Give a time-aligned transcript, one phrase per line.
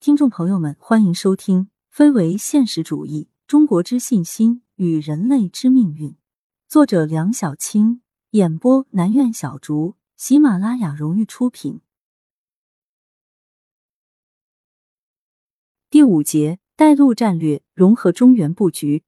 [0.00, 6.12] 听众朋友们，欢迎收听《非为现实主义：中国之信心与人类之命运》，
[6.66, 8.00] 作者梁小青，
[8.30, 11.82] 演播南苑小竹，喜马拉雅荣誉出品。
[15.90, 19.04] 第五节，带路战略融合中原布局，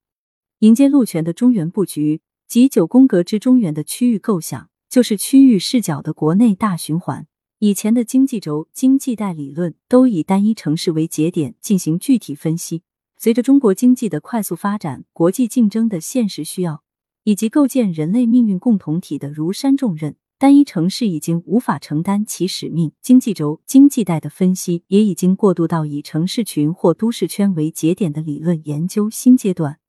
[0.59, 7.25] 迎接陆权的中原布局及九宫格之中原的区域构想，就是区域视角的国内大循环。
[7.65, 12.83] 以前的经济轴、经济带理论都以单一城市为节点进行具体分析。
[13.17, 16.83] 随着中国经济的快速发展、国际竞争的现实需要，
[17.23, 22.91] 以及构建人类命运共同体的如山重任，单一城市已经无法承担其使命。
[23.01, 29.79] 经济轴、经济带的分析也已经过渡到以城市群或都市圈为节点的理论研究新阶段。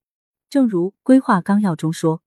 [0.48, 2.23] 正如规划纲要中说。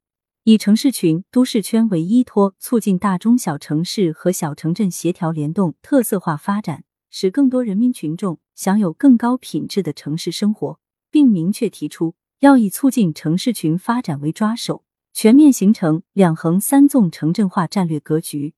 [0.49, 10.79] 以城市群、都市圈为依托，促进大中小城市和小城镇协调联动、特色化发展，使更多人民群众享有更高品质的城市生活，
[11.11, 18.53] 并明确提出要以促进城市群发展为抓手，全面形成两横三纵城镇化战略格局。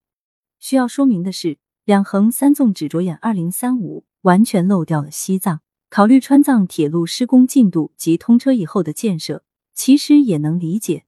[0.59, 5.61] 需要说明的是，两横三纵只着眼二零三五，完全漏掉了西藏。
[5.89, 9.43] 考虑川藏铁路施工进度及通车以后的建设，
[9.73, 11.05] 其实也能理解。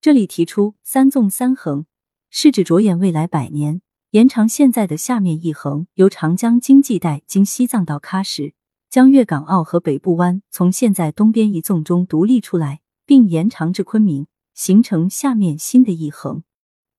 [0.00, 1.84] 这里提出三纵三横，
[2.30, 8.54] 是指着眼未来百年，延长现在的下面一横，由长江经济带经西藏到喀什，
[8.88, 16.44] 将粤港澳和北部湾从现在东边一纵中独立出来，并延长至昆明，形成下面新的一横。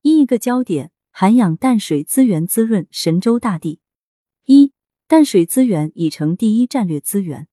[0.04, 3.80] 一一个焦点，涵养淡水资源滋润神州大地。
[4.46, 4.74] 一
[5.08, 7.48] 淡水资源已成第一战略资源。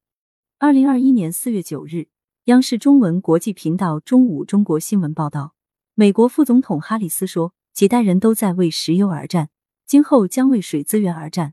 [0.59, 2.09] 二零二一年四月九日。
[2.49, 5.53] 央视中文国际频道中午中国新闻报道，
[5.93, 9.51] 美国副总统哈里斯说：“几代人都在为石油而战，
[9.85, 11.53] 今后将为水资源而战。”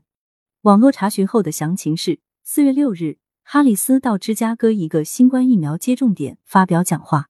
[0.64, 7.28] 网络查询后的详情是：四月六日，哈里斯到芝加哥一个新冠疫苗接种点发表讲话。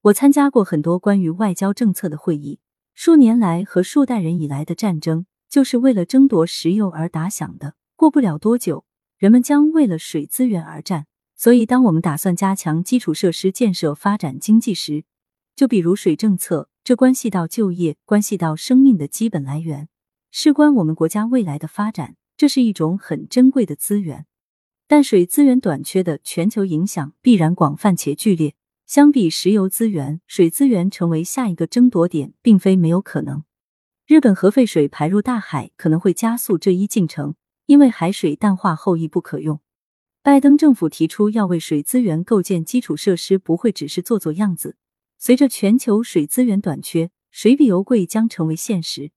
[0.00, 2.58] 我参加过很多关于外交政策的会议，
[2.92, 7.76] 数年来和数代人以来的战争就是为了争夺石油而打响的。
[7.94, 8.84] 过不了多久，
[9.16, 11.06] 人们将为了水资源而战。
[11.36, 15.04] 所以，当我们打算加强基础设施建设、发展经济时，
[15.54, 19.88] 就比如水政策，这关系到就业，关系到生命的基本来源，
[20.30, 22.16] 事关我们国家未来的发展。
[22.38, 24.26] 这是一种很珍贵的资源。
[24.86, 28.54] 但水资源短缺的全球影响必然广泛且剧烈。
[28.86, 33.44] 相比石油资源，水资源成为下一个争夺点，并非没有可能。
[34.06, 37.34] 日本核废水排入大海可能会加速这一进程，
[37.66, 39.60] 因为海水淡化后亦不可用。
[40.26, 44.74] 拜登政府提出要为水资源构建基础设施，不会只是做做样子。
[45.18, 49.12] 随着全球水资源短缺，水比油贵将成为现实。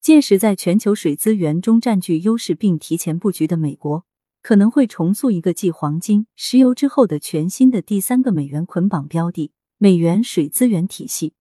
[0.00, 4.06] 届时，在全球水资源中占据优势并提前布局的美国，
[4.40, 11.34] 可能会重塑一个继黄金、石油之后的全新的第三个美元捆绑标的——美元水资源体系。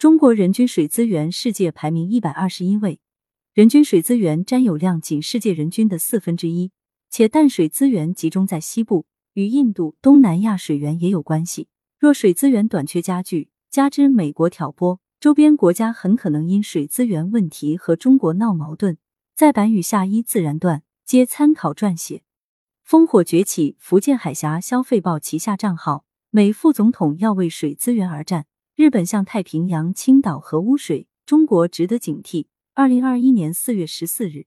[0.00, 2.98] 中国人均水资源世界排名一百二十一位，
[3.54, 6.72] 人均水资源占有量仅世界人均的四分之一。
[7.10, 11.68] 且淡水资源集中在西部，与印度、东南亚水源也有关系。
[11.98, 18.98] 若水资源短缺加剧，加之美国挑拨，周边国家很可能因水资源问题和中国闹矛盾。
[19.34, 22.22] 再版与下一自然段皆参考撰写。
[22.86, 28.46] 烽火崛起，福建海峡消费报旗下账号，美副总统要为水资源而战。
[28.74, 32.46] 日本向太平洋倾倒核污水，中国值得警惕。
[32.74, 34.46] 二零二一年四月十四日，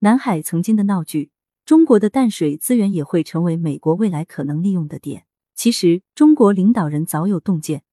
[0.00, 1.30] 南海曾经的闹剧。
[1.64, 5.24] 中国的淡水资源也会成为美国未来可能利用的点。
[5.54, 7.84] 其实，中国领导人早有洞见。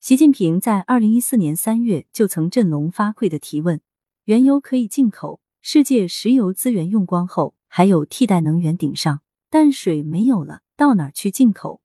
[0.00, 3.82] 习近平在二零一四年三月就曾振聋发聩的提问：
[4.24, 9.20] 原油可以进口，世界石油资源用光后，还有替代能源顶上，
[9.50, 11.82] 淡水没有了，到哪儿去进口？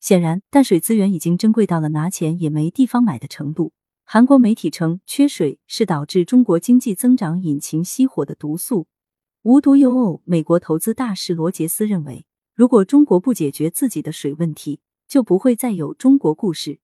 [0.00, 3.74] 显然，淡水资源已经珍贵到了拿钱也没地方买的程度。
[4.04, 8.86] 韩国媒体称，缺水是导致中国经济增长引擎熄火的毒素。
[9.42, 16.78] 无独有偶，美国投资大师罗杰斯认为，如果中国不解决自己的水问题，就不会再有中国故事。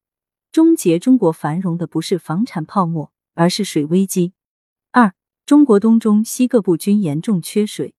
[0.50, 4.32] 终结中国繁荣的不是房产泡沫，而是水危机。
[4.91, 5.12] 二，
[5.44, 7.94] 中国东中西各部均严重缺水，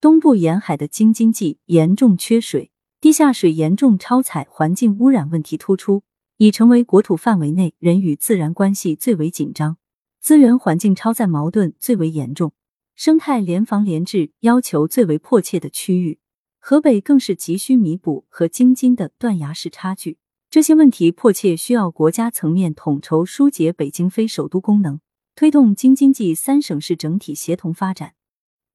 [0.00, 2.70] 东部沿海的京津冀严重缺水，
[3.02, 6.04] 地下水严重超采，环境污染问题突出，
[6.38, 9.76] 已成为国土范围内人与自然关系最为紧张、
[10.22, 12.54] 资源环境超载矛盾最为严重。
[13.00, 16.18] 生态联防联治要求最为迫切的区域，
[16.58, 20.18] 河北更是急需弥补和京津的断崖式差距。
[20.50, 25.00] 这些问题迫切需要国家层面统筹疏解北京非首都功能，
[25.34, 28.12] 推动京津冀三省市整体协同发展。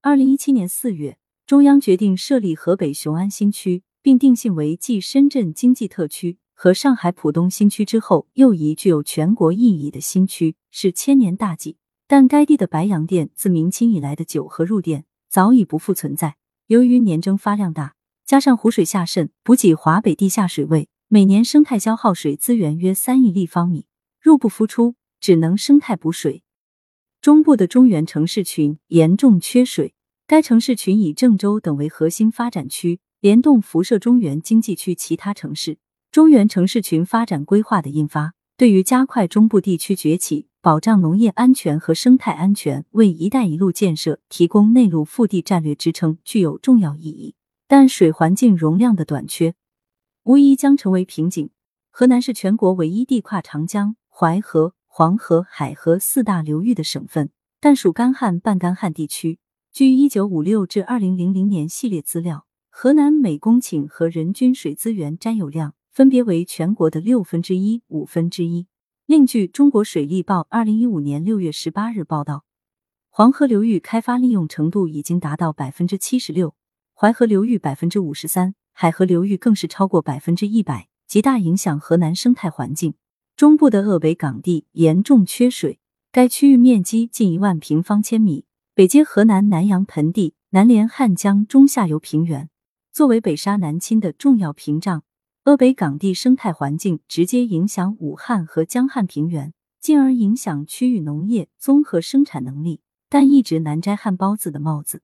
[0.02, 11.76] 二零一七年四月，中央决定设立河北雄安新区，并定性为继深圳经济特区和上海浦东新区之后又一具有全国意义的新区，是千年大计。
[12.08, 16.36] 但该地的白洋淀自明清以来的九河入淀早已不复存在。
[16.68, 17.94] 由于年蒸发量大，
[18.24, 23.86] 加上湖水下渗，补给华北地下水位，每年生态消耗水资源约三亿立方米，
[24.20, 26.44] 入不敷出，只能生态补水。
[27.20, 29.94] 中部的中原城市群严重缺水，
[30.28, 35.78] 该城市群以郑州等为核心发展区，联动辐射中原经济区其他城市。
[36.12, 40.48] 中原城市群发展规划的印发，对于加快中部地区崛起。
[40.62, 47.36] 保障农业安全和生态安全，为“一带一路”建设提供内陆腹地战略支撑，具有重要意义。
[47.68, 49.54] 但水环境容量的短缺，
[50.24, 51.50] 无疑将成为瓶颈。
[51.92, 57.30] 河南是全国唯一地跨长江、淮河、黄河、海河四大流域的省份，
[57.60, 59.38] 但属干旱半干旱地区。
[59.72, 68.66] 据一九五六至二零零零年系列资料，河南每公顷和人均水资源占有量分别为全国的六分之一、五分之一。
[69.06, 72.44] 另据《中国水利报》二零一五年六月十八日报道，
[73.08, 76.54] 黄河流域开发利用程度已经达到百分之七十六，
[76.92, 82.92] 淮河流域百分之五十三，海河流域更是超过百分之一百，极大影响河南生态环境。
[83.34, 85.80] 中部的鄂北港地严重缺水，
[86.12, 88.44] 该区域面积近一万平方千米，
[88.74, 92.50] 北接河南南阳盆地，南连汉江中下游平原，
[92.92, 95.04] 作为北沙南侵的重要屏障。
[95.46, 105.02] 鄂北港地生态环境直接影响武汉和江汉平原，进而影响区域农业综合生产能力，但一直难摘汉包子的帽子。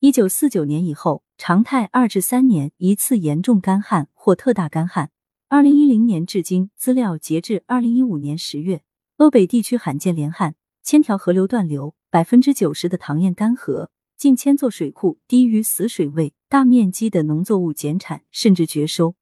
[0.00, 5.10] 一九四九年以后，常态二至三年一次严重干旱或特大干旱。
[5.50, 8.82] 二零一零年至今，资料截至二零一五年十月，
[9.18, 19.14] 鄂北地区罕见连旱，千条河流断流，百分之九十的塘堰干涸，近千座水库低于死水位，大面积的农作物减产甚至绝收。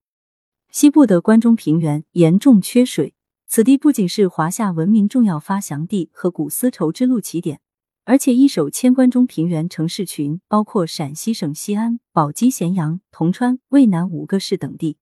[0.72, 3.12] 西部的关中平原严重缺水，
[3.46, 7.60] 此地不仅是华夏文明重要发祥地和古丝绸之路起点，
[8.04, 14.96] 而且一手牵关中平原城市群，包括陕西省西安、宝鸡、咸阳、铜川、渭南五个市等地，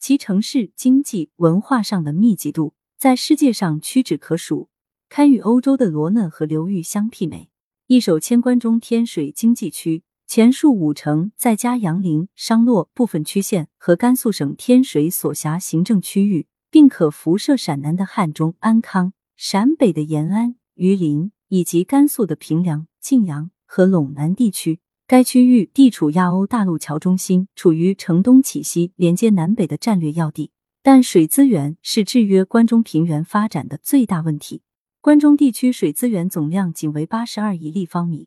[0.00, 4.68] 其城市经济文化上的密集度在世界上屈指可数，
[5.08, 7.48] 堪与欧洲的罗讷河流域相媲美。
[7.86, 10.02] 一手牵关中天水经济区。
[10.28, 24.80] 前述五城，再加杨凌、商洛部分区县和甘肃省天水所辖行政区域，并可辐射陕南的汉中、安康，陕北的延安、榆林，以及甘肃的平凉、晋阳和陇南地区。
[25.06, 30.50] 该区域地处亚欧大陆桥中心，处于城东启西、连接南北的战略要地。
[30.82, 34.62] 但水资源是制约关中平原发展的最大问题。
[35.00, 38.26] 关中地区水资源总量仅为八十二亿立方米。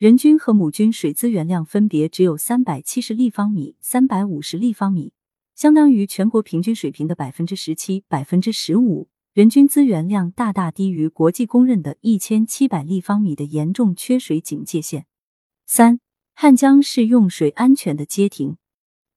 [0.00, 5.12] 人均和母均水资源量分别只有三百七十立方米、三百五十立方米，
[5.54, 9.10] 相当于全国平均水平的百分之十七、百分之十五。
[9.34, 15.04] 人均资源量大大低于国际公认的一千七百立方米的严重缺水警戒线。
[15.66, 16.00] 三，
[16.32, 18.56] 汉江是用水安全的街亭，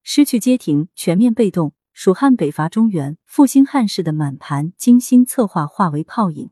[0.04, 1.72] 失去街亭，全面被动。
[1.94, 6.50] 蜀汉北伐中原、复兴汉室的满盘精心策划化为泡影。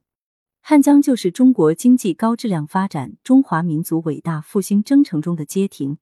[0.64, 5.98] 汉江就是中国经济高质量发展、中华民族伟大复兴征程中的街亭，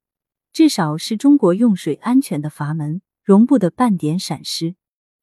[0.52, 4.76] 至少是中国用水安全的阀门，容不得半点闪失。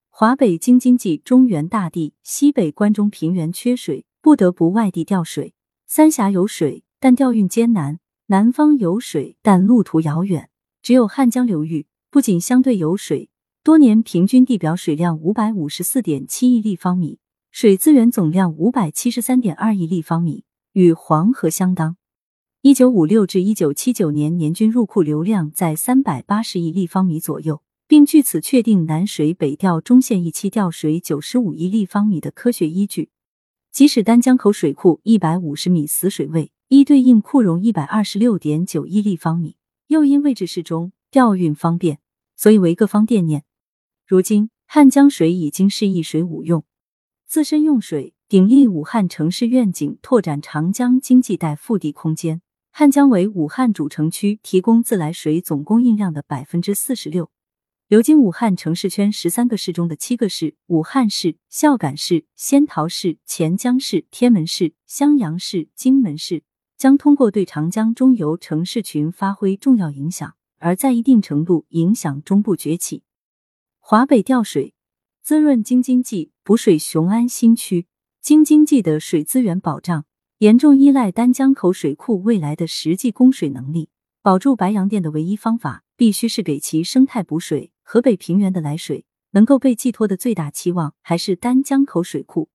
[0.08, 5.54] 华北京津冀中原大地，西北关中平原缺水，不得不外地调水。
[5.86, 10.48] 三峡有水，但调运艰难；南方有水，但路途遥远。
[10.82, 13.28] 只有汉江流域，不仅相对有水，
[13.62, 17.18] 多年平均地表水量五百五十四点七亿立方米。
[17.58, 20.44] 水资源总量五百七十三点二亿立方米，
[20.74, 21.96] 与黄河相当。
[22.60, 33.08] 一九五六至一九七九年年均入库流量在三百八十亿立方米左右，并据此确定南水北调中线一期调水九十五亿立方米的科学依据。
[33.72, 39.56] 即使丹江口水库一百五十米死水位，亦对应库容一百二十六点九亿立方米。
[39.86, 42.00] 又因位置适中，调运方便，
[42.36, 43.44] 所以为各方惦念。
[44.06, 46.62] 如今汉江水已经是一水五用。
[47.28, 52.40] 自身用水，鼎力武汉城市愿景，拓展长江经济带腹地空间。
[52.70, 57.28] 汉江为武汉主城区提供自来水总供应量的百分之四十六，
[57.88, 66.44] 流经武汉城市圈十三个市中的七个市——武汉市、孝感市、仙桃市、潜江市、天门市、襄阳市、荆门市，
[66.78, 73.02] 将通过对长江中游城市群发挥重要影响，而在一定程度影响中部崛起。
[73.80, 74.75] 华北调水。
[75.26, 77.88] 滋润京津冀，补水雄安新区。
[78.22, 80.04] 京津冀的水资源保障
[80.38, 83.88] 严重依赖丹江口水库未来的实际供水能力。
[84.22, 87.72] 保住白洋淀的唯一方法，必须是给其生态补水。
[87.82, 92.48] 河北平原的来水能够被寄托的最大期望，还是丹江口水库。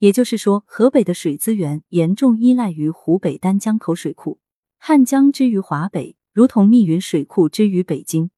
[0.00, 4.40] 也就是说，河北的水资源严重依赖于湖北丹江口水库。
[4.76, 8.32] 汉江之于华北，如同密云水库之于北京。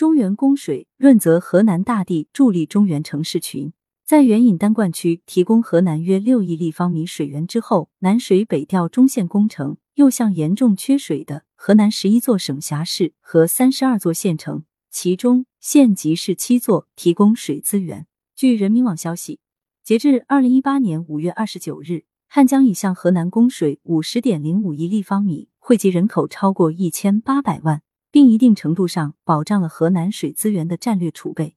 [0.00, 3.74] 中原供水润泽河南大地，助力中原城市群。
[4.06, 18.06] 在援引丹灌区提供河南约六亿立方米水源之后，南水北调中线工程又向严重缺水的河南十一座省辖市和三十二座县城，其中县级市七座提供水资源。
[18.34, 19.40] 据人民网消息。
[19.84, 31.56] 截至二零一八年五月二十九日，汉江已向河南供水五十点零五亿立方米，惠及人口超过一千八百万，并一定程度上保障了河南水资源的战略储备。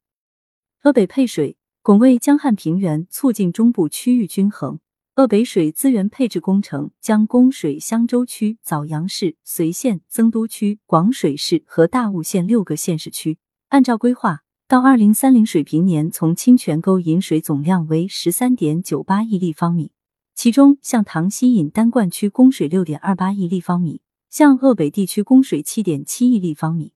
[0.81, 4.79] 鄂北配水，拱卫江汉平原，促进中部区域均衡。
[5.15, 13.37] 鄂北水资源配置工程将供水襄州区、枣阳市、随县、增都区、广水市和大悟县六个县市区，
[13.69, 14.43] 按照规划。
[14.67, 19.91] 到二零三零水平年，从清泉沟引水总量为十三点九八亿立方米，
[20.33, 24.01] 其中向塘西引丹灌区供水六点二八亿立方米，
[24.33, 26.93] 向鄂北地区供水七点七亿立方米。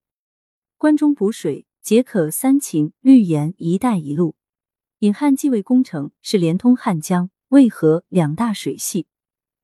[0.76, 4.34] 关中补水，解渴三秦、绿岩“一带一路”
[5.02, 9.06] 引汉济渭工程是连通汉江、渭河两大水系，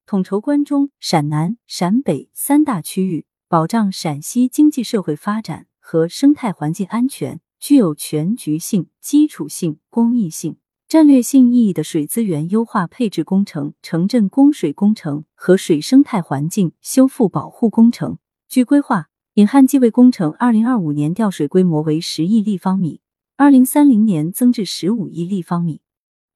[0.05, 7.41] 统筹关中、陕南、陕北三大区域，保障陕西经济社会发展和生态环境安全。
[7.59, 10.57] 具有全局性、基础性、公益性、
[10.93, 18.19] 战略性意义的水资源优化配置工程、城镇供水工程和水生态环境修复保护工程。
[18.47, 23.01] 据规划，引汉济渭工程二零二五年调水规模为十亿立方米，
[23.37, 25.81] 二零三零年增至十五亿立方米。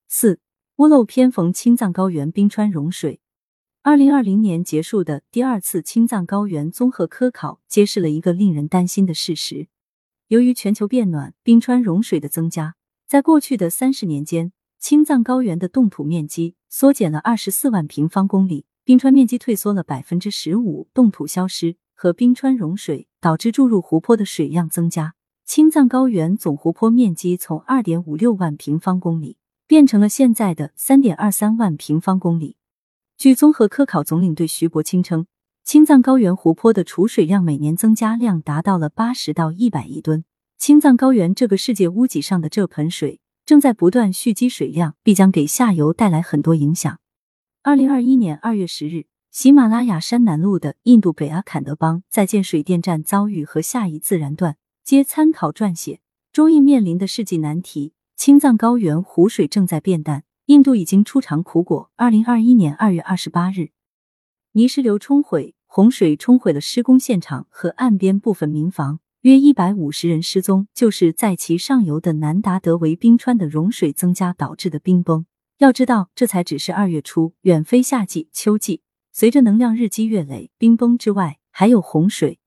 [0.07, 0.39] 四
[0.77, 3.21] 屋漏偏逢青藏高原冰川融水。
[3.83, 9.67] 二零二零年结束的第二次青藏高原综合科考，揭示了一个令人担心的事实。
[10.29, 12.73] 由于全球变暖，冰川融水的增加，
[13.07, 25.13] 在过去的三十年间，青藏高原的冻土面积缩减了二十四万平方公里，冰川面积退缩了百分之十五，冻土消失和冰川融水导致注入湖泊的水量增加，
[25.45, 32.57] 青藏高原总湖泊面积从二点五六万平方公里变成了现在的三点二三万平方公里。
[33.17, 35.27] 据综合科考总领队徐伯清称。
[35.63, 40.23] 青藏高原湖泊的储水量每年增加量达到了八十到一百亿吨。
[40.57, 46.99] 青藏高原这个世界屋脊上的这盆水正在不断蓄积水量，必将给下游带来很多影响。
[47.61, 56.01] 二零二一年二月十日，喜马拉雅山南麓的印度北阿坎德邦在建水电站遭遇和下一自然段，皆参考撰写。
[56.33, 61.91] 中印面临的世纪难题：青藏高原湖水正在变淡，印度已经出尝苦果。
[61.95, 63.69] 二零二一年二月二十八日，
[64.53, 65.53] 泥石流冲毁。
[65.69, 75.25] 洪水冲毁了施工现场和岸边部分民房，约一百五十人失踪，就是在其上游的南达德维冰川的融水增加导致的冰崩。
[75.57, 78.83] 要知道，这才只是二月初，远非夏季、秋季。
[79.11, 82.39] 随着能量日积月累，冰崩之外还有洪水。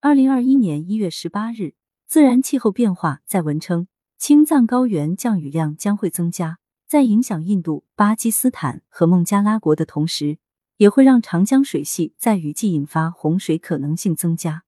[0.00, 1.72] 二零二一年一月十八日，
[2.06, 10.38] 自然气候变化在文称，青藏高原降雨量将会增加，在影响印度、巴基斯坦和孟加拉国的同时。
[10.76, 14.62] 也会让长江水系在雨季引发洪水可能性增加。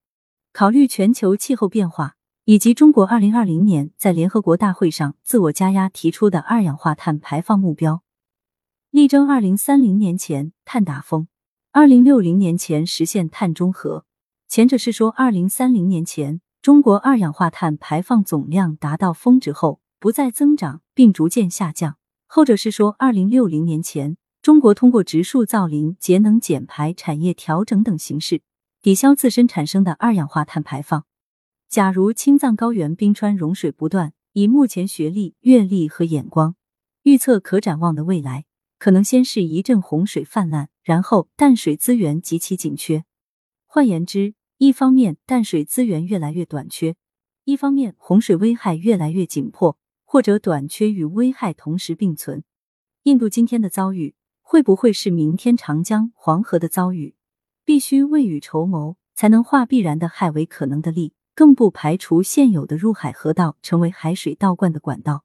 [0.53, 8.03] 考虑全球气候变化以及中国二零二零年在联合国大会上自我加压提出的二氧化碳排放目标，
[8.91, 11.27] 力争二零三零年前碳达峰，
[11.73, 14.05] 二零六零年前实现碳中和。
[14.47, 21.95] 前者是说二零三零年前中国二氧化碳排放总量达到峰值后不再增长并逐渐下降；
[22.27, 24.19] 后者是说二零六零年前。
[24.43, 28.43] 中国通过植树造林、节能减排、产业调整等形式，
[28.83, 31.07] 抵消自身产生的二氧化碳排放。
[31.69, 36.57] 假如青藏高原冰川融水不断，以目前学历、阅历和眼光，
[37.05, 38.45] 预测可展望的未来，
[38.81, 43.05] 可能先是一阵洪水泛滥，然后淡水资源极其紧缺。
[43.67, 46.97] 换言之，一方面淡水资源越来越短缺，
[47.45, 52.43] 一方面洪水危害越来越紧迫，或者短缺与危害同时并存。
[53.05, 54.17] 印度今天的遭遇。
[54.45, 57.15] 会不会是明天长江、黄河的遭遇？
[57.65, 61.15] 必须未雨绸缪，才能化必然的害为可能的利。
[61.35, 65.25] 更不排除现有的入海河道成为海水倒灌的管道。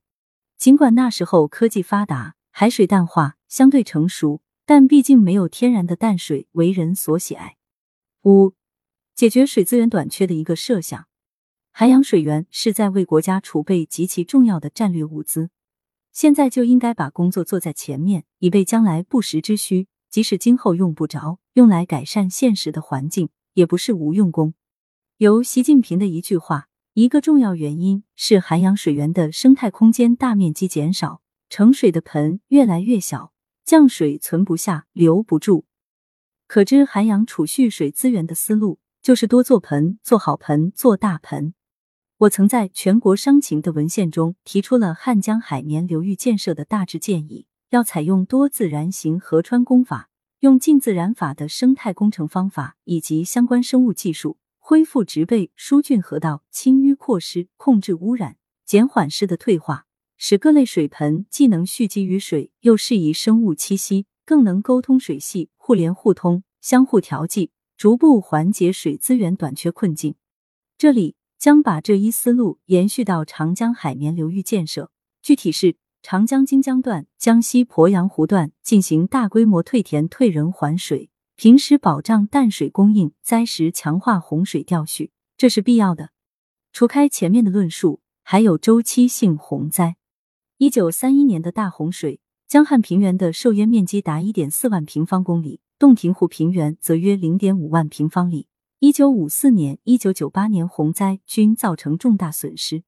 [0.58, 7.58] 尽管那时候科技发达，海水淡化相对成熟，但毕竟没有天然的淡水为人所喜爱。
[8.24, 8.53] 五、
[9.13, 11.08] 解决水资源短缺的一个设想：
[11.72, 15.50] 海洋水源是在为国家储备极其重要的战略物资。
[16.13, 19.88] 现在就应该把工作做在前面，以备将来不时之需。
[20.10, 24.53] 即使今后用不着，用来改善现实的环境，也不是无用功。
[25.17, 33.33] 由习近平的一句话，一个重要原因是涵养水源的生态空间大面积减少，盛水的盆越来越小，
[33.65, 35.65] 降水存不下，留不住。
[36.45, 41.55] 可知涵养储蓄水资源的思路，就是多做盆，做好盆，做大盆。
[42.19, 64.06] 我曾在全国商情的文献中提出了汉江海绵流域建设的大致建议，要采用多自然型河川工法，用近自然法的生态工程方法以及相关生物技术，恢复植被、疏浚河道、清淤扩湿、控制污染、减缓湿的退化，使各类水盆既能蓄积雨水，又适宜生物栖息。
[64.27, 70.15] 更能沟通水系，互联互通，相互调剂，逐步缓解水资源短缺困境。
[70.77, 74.91] 这里将把这一思路延续到长江海绵流域建设，
[75.22, 86.11] 具体是长江荆江段、江西鄱阳湖段进行大规模退田、退人、还水，平时保障淡水供应，灾时强化洪水调蓄，这是必要的。
[86.71, 89.97] 除开前面的论述，还有周期性洪灾。
[90.57, 92.19] 一九三一年的大洪水。
[92.47, 98.47] 江汉平原的受淹面积达一点四万平方公里，洞庭湖平原则约零点五万平方里。
[98.79, 102.83] 一九五四年、一九九八年洪灾均造成重大损失。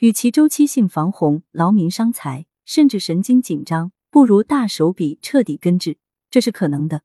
[0.00, 5.98] 与其周期性防洪劳民伤财，甚至神经紧张，不如大手笔彻底根治，
[6.30, 7.02] 这是可能的。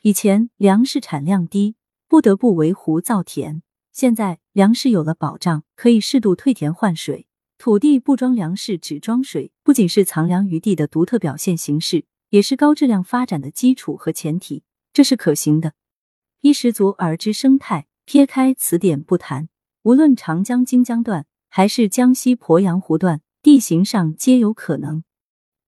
[0.00, 1.76] 以前粮食产量低，
[2.08, 3.62] 不得不围湖造田，
[3.92, 7.26] 现在粮食有了保障，可以适度退田换水。
[7.58, 14.64] 土地不装粮食只装水，不仅是藏粮于地的独特表现形式，也是高质量发展的基础和前提。
[14.94, 15.74] 这是可行的。
[16.40, 19.50] 衣食足而知生态，撇开此点不谈，
[19.82, 25.04] 无论长江荆江段还是江西鄱阳湖段，地形上皆有可能。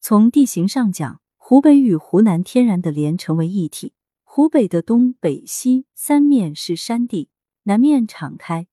[0.01, 3.93] 从地形上讲，湖北与湖南天然的连成为一体。
[4.23, 7.29] 湖北的东北西三面是山地，
[7.65, 8.67] 南面敞开。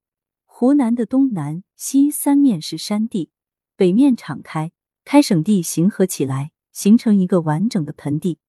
[0.46, 3.32] 湖南的东南西三面是山地，
[3.75, 4.72] 北面敞开，
[5.03, 8.39] 开省地形合起来，形成一个完整的盆地。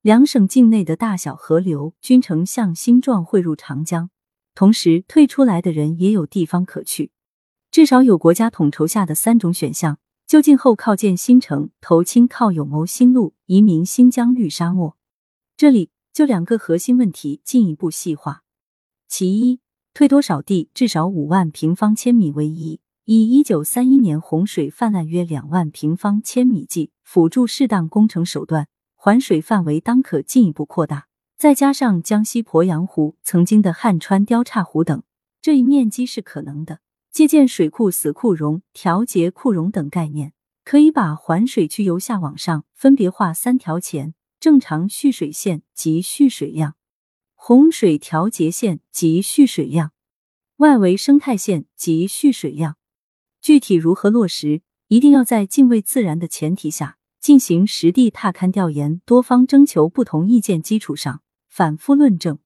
[0.00, 4.08] 两省境内的大小河流均呈向心状汇入长江，
[4.54, 7.10] 同时退出来的人也有地方可去。
[7.76, 14.96] 至少有国家统筹下的三种选项：就近后靠建新城，投亲靠有谋新路，移民新疆绿沙漠。
[15.58, 18.44] 这里就两个核心问题进一步细化。
[19.08, 19.60] 其一。
[19.92, 20.70] 退多少地？
[20.72, 22.80] 至少五万平方千米为宜。
[23.04, 31.08] 以一九三一年洪水泛滥约两万平方千米计，辅助适当工程手段，还水范围当可进一步扩大。
[31.36, 35.02] 再加上江西鄱阳湖、曾经的汉川雕岔湖等，
[35.42, 36.78] 这一面积是可能的。
[37.16, 40.34] 借鉴水库死库容、调节库容等概念，
[40.66, 46.74] 可以把环水区由下往上分别画三条线：正常蓄水线及蓄水量。
[47.34, 49.92] 洪水调节线及蓄水量，
[50.58, 52.76] 外围生态线及蓄水量，
[53.40, 62.38] 具体如何落实，一定要在敬畏自然的前提下进行实地踏勘调研、多方征求不同意见基础上反复论证。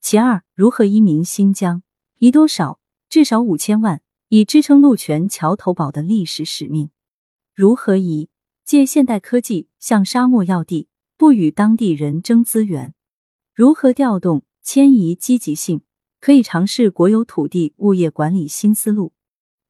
[0.00, 1.84] 其二，如何移民新疆？
[2.18, 2.80] 移多少？
[3.14, 6.90] 至少五千万，以支撑陆权桥头堡的历史使命。
[7.54, 8.28] 如何以？
[8.64, 12.92] 借现代科技向沙漠要地，不与当地人争资源。
[13.54, 15.82] 如何调动迁移积极性？
[16.18, 19.12] 可以尝试国有土地物业管理新思路。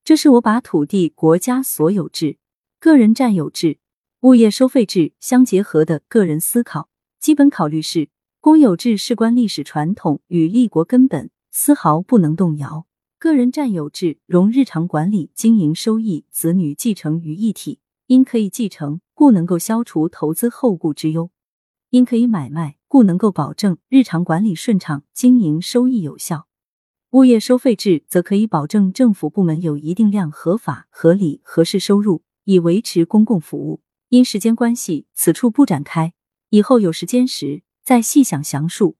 [0.02, 2.38] 这是我把土地国家所有制、
[2.80, 3.78] 个人占有制、
[4.20, 6.88] 物业收费制相结合的个人思考。
[7.20, 8.08] 基本考虑是：
[8.40, 12.86] 公有制事关历史传统与立国根本，丝毫不能动摇；
[13.24, 21.30] 个人占有制融日常管理、经营收益、子女继承于一体，因可以继承，故能够消除投资后顾之忧；
[21.88, 22.76] 因可以买卖。
[22.86, 26.48] 故能够保证日常管理顺畅，经营收益有效。
[27.12, 33.80] 物业收费制则可以保证政府部门有一定量合法、合理、合适收入，以维持公共服务。
[34.10, 36.12] 因时间关系，此处不展开，
[36.50, 38.98] 以后有时间时再细想详述。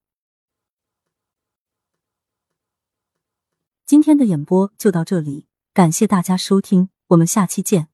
[3.87, 7.94] 今天的演播就到这里，感谢大家收听，我们下期见。